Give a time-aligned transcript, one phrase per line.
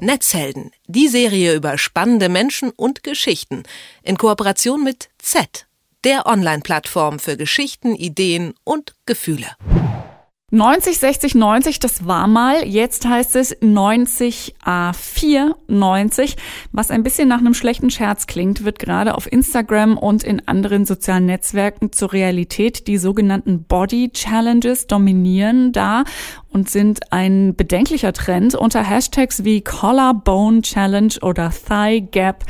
[0.00, 3.62] Netzhelden, die Serie über spannende Menschen und Geschichten
[4.02, 5.66] in Kooperation mit Z,
[6.04, 9.48] der Online-Plattform für Geschichten, Ideen und Gefühle.
[10.52, 12.64] 90, 60, 90, das war mal.
[12.64, 16.36] Jetzt heißt es 90 A4 90.
[16.70, 20.86] Was ein bisschen nach einem schlechten Scherz klingt, wird gerade auf Instagram und in anderen
[20.86, 22.86] sozialen Netzwerken zur Realität.
[22.86, 26.04] Die sogenannten Body Challenges dominieren da
[26.50, 32.44] und sind ein bedenklicher Trend unter Hashtags wie Collarbone Challenge oder Thigh Gap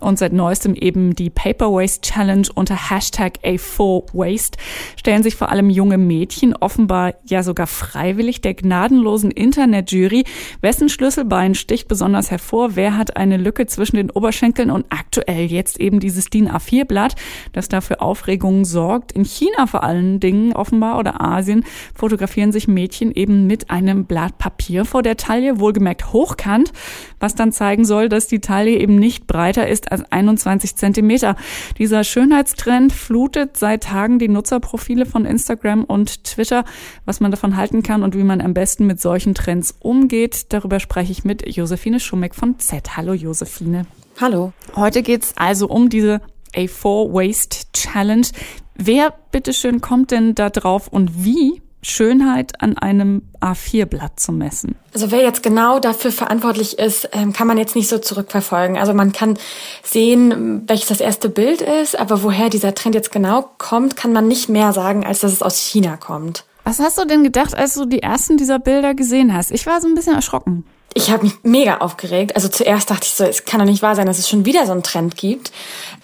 [0.00, 4.56] und seit neuestem eben die Paper Waste Challenge unter Hashtag A4Waste
[4.96, 10.24] stellen sich vor allem junge Mädchen offenbar ja sogar freiwillig der gnadenlosen Internetjury.
[10.60, 12.76] Wessen Schlüsselbein sticht besonders hervor?
[12.76, 17.14] Wer hat eine Lücke zwischen den Oberschenkeln und aktuell jetzt eben dieses DIN A4-Blatt,
[17.52, 19.12] das dafür Aufregungen sorgt?
[19.12, 21.64] In China vor allen Dingen offenbar oder Asien
[21.94, 26.72] fotografieren sich Mädchen eben mit einem Blatt Papier vor der Taille, wohlgemerkt hochkant,
[27.18, 31.36] was dann zeigen soll, dass die Taille eben nicht breiter ist 21 Zentimeter.
[31.78, 36.64] Dieser Schönheitstrend flutet seit Tagen die Nutzerprofile von Instagram und Twitter.
[37.04, 40.80] Was man davon halten kann und wie man am besten mit solchen Trends umgeht, darüber
[40.80, 42.96] spreche ich mit Josephine Schummeck von Z.
[42.96, 43.86] Hallo Josephine.
[44.20, 44.52] Hallo.
[44.76, 46.20] Heute geht's also um diese
[46.54, 48.26] A4 Waste Challenge.
[48.74, 54.76] Wer bitteschön kommt denn da drauf und wie Schönheit an einem A4-Blatt zu messen?
[54.92, 58.76] Also wer jetzt genau dafür verantwortlich ist, ähm, kann man jetzt nicht so zurückverfolgen.
[58.76, 59.38] Also man kann
[59.82, 64.28] sehen, welches das erste Bild ist, aber woher dieser Trend jetzt genau kommt, kann man
[64.28, 66.44] nicht mehr sagen, als dass es aus China kommt.
[66.64, 69.50] Was hast du denn gedacht, als du die ersten dieser Bilder gesehen hast?
[69.50, 72.34] Ich war so ein bisschen erschrocken ich habe mich mega aufgeregt.
[72.34, 74.66] Also zuerst dachte ich so, es kann doch nicht wahr sein, dass es schon wieder
[74.66, 75.52] so einen Trend gibt.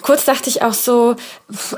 [0.00, 1.16] Kurz dachte ich auch so,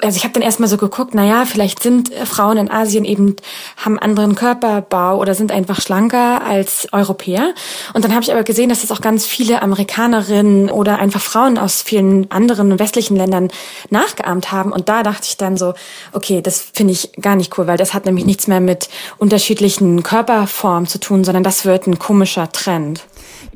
[0.03, 3.36] also ich habe dann erstmal so geguckt, na ja, vielleicht sind Frauen in Asien eben
[3.79, 7.55] haben anderen Körperbau oder sind einfach schlanker als Europäer.
[7.95, 11.56] Und dann habe ich aber gesehen, dass es auch ganz viele Amerikanerinnen oder einfach Frauen
[11.56, 13.48] aus vielen anderen westlichen Ländern
[13.89, 14.70] nachgeahmt haben.
[14.70, 15.73] Und da dachte ich dann so,
[16.13, 20.02] okay, das finde ich gar nicht cool, weil das hat nämlich nichts mehr mit unterschiedlichen
[20.02, 22.98] Körperformen zu tun, sondern das wird ein komischer Trend.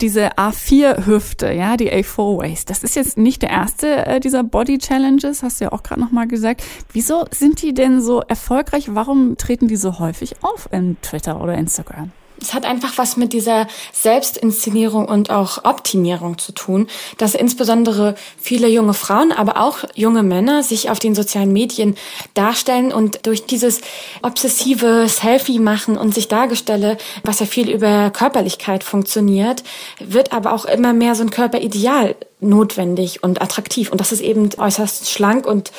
[0.00, 5.42] Diese A4-Hüfte, ja, die A4-Waist, das ist jetzt nicht der erste äh, dieser Body Challenges,
[5.42, 6.62] hast du ja auch gerade nochmal gesagt.
[6.92, 8.94] Wieso sind die denn so erfolgreich?
[8.94, 12.12] Warum treten die so häufig auf in Twitter oder Instagram?
[12.42, 18.68] Es hat einfach was mit dieser Selbstinszenierung und auch Optimierung zu tun, dass insbesondere viele
[18.68, 21.94] junge Frauen, aber auch junge Männer sich auf den sozialen Medien
[22.34, 23.80] darstellen und durch dieses
[24.22, 29.62] obsessive Selfie machen und sich Dargestelle, was ja viel über Körperlichkeit funktioniert,
[30.00, 33.92] wird aber auch immer mehr so ein Körperideal notwendig und attraktiv.
[33.92, 35.70] Und das ist eben äußerst schlank und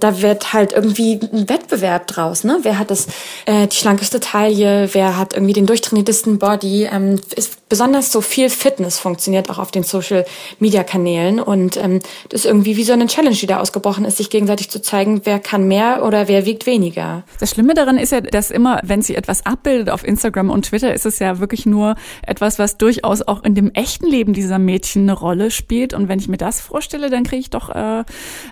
[0.00, 2.44] da wird halt irgendwie ein Wettbewerb draus.
[2.44, 2.58] Ne?
[2.62, 3.06] Wer hat das
[3.46, 4.90] äh, die schlankeste Taille?
[4.92, 6.88] Wer hat irgendwie den durchtrainiertesten Body?
[6.90, 10.26] Ähm, ist besonders so viel Fitness funktioniert auch auf den Social
[10.58, 14.18] Media Kanälen und ähm, das ist irgendwie wie so eine Challenge, die da ausgebrochen ist,
[14.18, 17.24] sich gegenseitig zu zeigen, wer kann mehr oder wer wiegt weniger.
[17.40, 20.92] Das Schlimme daran ist ja, dass immer, wenn sie etwas abbildet auf Instagram und Twitter,
[20.92, 25.02] ist es ja wirklich nur etwas, was durchaus auch in dem echten Leben dieser Mädchen
[25.02, 25.94] eine Rolle spielt.
[25.94, 28.04] Und wenn ich mir das vorstelle, dann kriege ich doch, äh,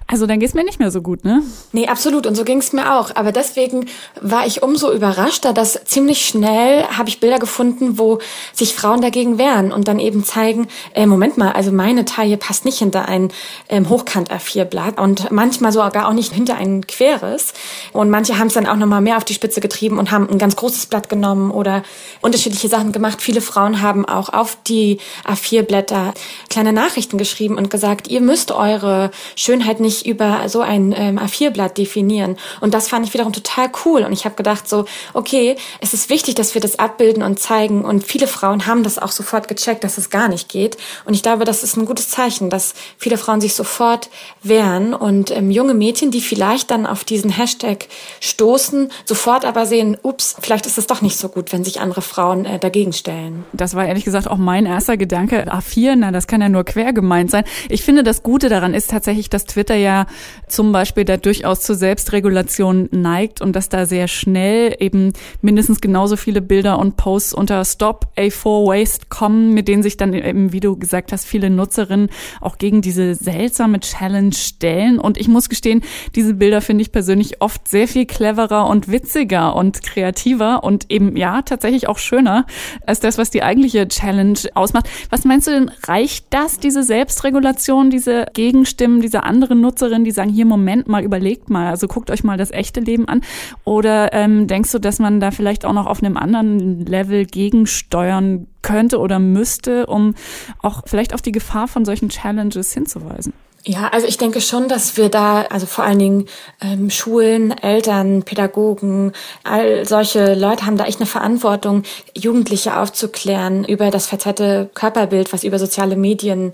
[0.06, 1.34] also dann geht es mir nicht mehr so gut, ne?
[1.34, 1.42] ne?
[1.72, 2.26] Nee, absolut.
[2.26, 3.14] Und so ging es mir auch.
[3.14, 3.86] Aber deswegen
[4.20, 8.18] war ich umso überraschter, dass ziemlich schnell habe ich Bilder gefunden, wo
[8.52, 12.64] sich Frauen dagegen wehren und dann eben zeigen, äh, Moment mal, also meine Taille passt
[12.64, 13.30] nicht hinter ein
[13.68, 17.52] ähm, Hochkant A4-Blatt und manchmal sogar auch nicht hinter ein queres.
[17.92, 20.38] Und manche haben es dann auch nochmal mehr auf die Spitze getrieben und haben ein
[20.38, 21.82] ganz großes Blatt genommen oder
[22.20, 23.22] unterschiedliche Sachen gemacht.
[23.22, 26.14] Viele Frauen haben auch auf die A4-Blätter
[26.48, 31.78] kleine Nachrichten geschrieben und gesagt, ihr müsst eure Schönheit nicht über so ein ähm, A4-Blatt
[31.78, 32.36] definieren.
[32.60, 34.02] Und das fand ich wiederum total cool.
[34.02, 37.84] Und ich habe gedacht so, okay, es ist wichtig, dass wir das abbilden und zeigen.
[37.84, 40.76] Und viele Frauen haben das auch sofort gecheckt, dass es gar nicht geht.
[41.04, 44.10] Und ich glaube, das ist ein gutes Zeichen, dass viele Frauen sich sofort
[44.42, 47.86] wehren und ähm, junge Mädchen, die vielleicht dann auf diesen Hashtag
[48.20, 52.02] stoßen, sofort aber sehen, ups, vielleicht ist es doch nicht so gut, wenn sich andere
[52.02, 53.44] Frauen äh, dagegen stellen.
[53.52, 55.52] Das war ehrlich gesagt auch mein erster Gedanke.
[55.52, 57.44] A4, na, das kann ja nur quer gemeint sein.
[57.68, 60.06] Ich finde, das Gute daran ist tatsächlich, dass Twitter ja
[60.48, 66.16] zum Beispiel da durchaus zur Selbstregulation neigt und dass da sehr schnell eben mindestens genauso
[66.16, 70.12] viele Bilder und Posts unter Stop A4 Waste kommen, mit denen sich dann
[70.52, 72.10] wie du gesagt hast, viele Nutzerinnen
[72.40, 74.98] auch gegen diese seltsame Challenge stellen.
[74.98, 75.82] Und ich muss gestehen,
[76.14, 81.16] diese Bilder finde ich persönlich oft sehr viel cleverer und witziger und kreativer und eben
[81.16, 82.46] ja tatsächlich auch schöner
[82.86, 84.88] als das, was die eigentliche Challenge ausmacht.
[85.10, 90.30] Was meinst du denn, reicht das, diese Selbstregulation, diese Gegenstimmen, diese anderen Nutzerinnen, die sagen,
[90.30, 93.22] hier Moment mal, überlegt mal, also guckt euch mal das echte Leben an.
[93.64, 98.46] Oder ähm, denkst du, dass man da vielleicht auch noch auf einem anderen Level gegensteuern
[98.64, 100.16] könnte oder müsste, um
[100.60, 103.32] auch vielleicht auf die Gefahr von solchen Challenges hinzuweisen?
[103.66, 106.26] Ja, also ich denke schon, dass wir da, also vor allen Dingen
[106.60, 109.12] ähm, Schulen, Eltern, Pädagogen,
[109.42, 111.82] all solche Leute haben da echt eine Verantwortung,
[112.14, 116.52] Jugendliche aufzuklären über das verzerrte Körperbild, was über soziale Medien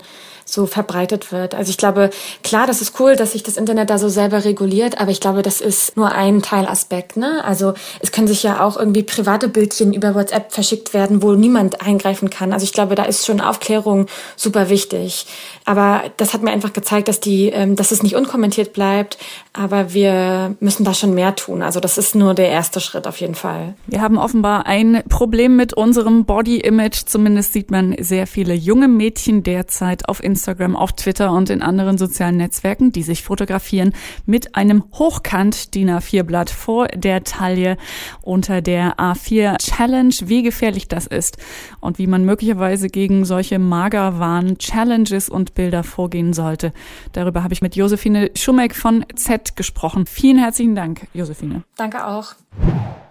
[0.51, 1.55] so verbreitet wird.
[1.55, 2.09] Also ich glaube,
[2.43, 5.41] klar, das ist cool, dass sich das Internet da so selber reguliert, aber ich glaube,
[5.41, 7.17] das ist nur ein Teilaspekt.
[7.17, 7.43] Ne?
[7.43, 11.81] Also es können sich ja auch irgendwie private Bildchen über WhatsApp verschickt werden, wo niemand
[11.81, 12.53] eingreifen kann.
[12.53, 15.25] Also ich glaube, da ist schon Aufklärung super wichtig.
[15.65, 19.17] Aber das hat mir einfach gezeigt, dass die, ähm, dass es nicht unkommentiert bleibt.
[19.53, 21.61] Aber wir müssen da schon mehr tun.
[21.61, 23.75] Also das ist nur der erste Schritt auf jeden Fall.
[23.87, 27.03] Wir haben offenbar ein Problem mit unserem Body Image.
[27.05, 31.97] Zumindest sieht man sehr viele junge Mädchen derzeit auf Instagram, auf Twitter und in anderen
[31.97, 33.93] sozialen Netzwerken, die sich fotografieren
[34.25, 37.77] mit einem hochkant DIN A4 Blatt vor der Taille
[38.21, 40.13] unter der A4 Challenge.
[40.23, 41.37] Wie gefährlich das ist
[41.79, 46.73] und wie man möglicherweise gegen solche Magerwahn Challenges und Bilder vorgehen sollte.
[47.13, 50.05] Darüber habe ich mit Josephine Schumeck von Z gesprochen.
[50.05, 51.63] Vielen herzlichen Dank, Josephine.
[51.75, 52.33] Danke auch.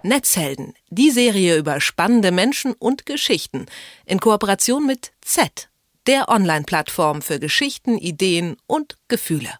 [0.03, 3.67] Netzhelden, die Serie über spannende Menschen und Geschichten
[4.07, 5.70] in Kooperation mit Z,
[6.07, 9.60] der Online-Plattform für Geschichten, Ideen und Gefühle.